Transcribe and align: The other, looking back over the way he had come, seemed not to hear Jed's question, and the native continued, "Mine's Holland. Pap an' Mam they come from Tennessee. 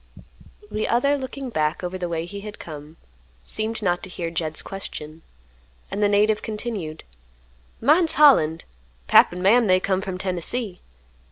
The 0.71 0.87
other, 0.87 1.15
looking 1.15 1.51
back 1.51 1.83
over 1.83 1.95
the 1.95 2.09
way 2.09 2.25
he 2.25 2.39
had 2.41 2.57
come, 2.57 2.97
seemed 3.43 3.83
not 3.83 4.01
to 4.01 4.09
hear 4.09 4.31
Jed's 4.31 4.63
question, 4.63 5.21
and 5.91 6.01
the 6.01 6.09
native 6.09 6.41
continued, 6.41 7.03
"Mine's 7.79 8.13
Holland. 8.13 8.65
Pap 9.05 9.31
an' 9.31 9.43
Mam 9.43 9.67
they 9.67 9.79
come 9.79 10.01
from 10.01 10.17
Tennessee. 10.17 10.79